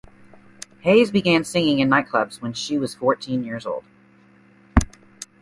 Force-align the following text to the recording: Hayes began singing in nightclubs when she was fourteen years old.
Hayes 0.79 1.11
began 1.11 1.43
singing 1.43 1.77
in 1.77 1.87
nightclubs 1.87 2.41
when 2.41 2.53
she 2.53 2.75
was 2.75 2.95
fourteen 2.95 3.43
years 3.43 3.67
old. 3.67 3.83